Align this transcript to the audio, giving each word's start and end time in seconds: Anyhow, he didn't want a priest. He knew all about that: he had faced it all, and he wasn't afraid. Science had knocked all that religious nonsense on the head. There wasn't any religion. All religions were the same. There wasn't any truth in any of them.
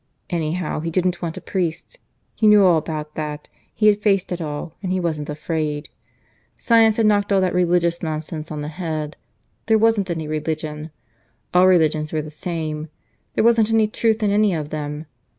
Anyhow, 0.31 0.79
he 0.79 0.89
didn't 0.89 1.21
want 1.21 1.37
a 1.37 1.41
priest. 1.41 1.99
He 2.33 2.47
knew 2.47 2.63
all 2.65 2.79
about 2.79 3.13
that: 3.13 3.49
he 3.71 3.85
had 3.85 4.01
faced 4.01 4.31
it 4.31 4.41
all, 4.41 4.73
and 4.81 4.91
he 4.91 4.99
wasn't 4.99 5.29
afraid. 5.29 5.89
Science 6.57 6.97
had 6.97 7.05
knocked 7.05 7.31
all 7.31 7.39
that 7.41 7.53
religious 7.53 8.01
nonsense 8.01 8.51
on 8.51 8.61
the 8.61 8.67
head. 8.69 9.15
There 9.67 9.77
wasn't 9.77 10.09
any 10.09 10.27
religion. 10.27 10.89
All 11.53 11.67
religions 11.67 12.11
were 12.11 12.23
the 12.23 12.31
same. 12.31 12.89
There 13.35 13.43
wasn't 13.43 13.71
any 13.71 13.87
truth 13.87 14.23
in 14.23 14.31
any 14.31 14.55
of 14.55 14.71
them. 14.71 15.05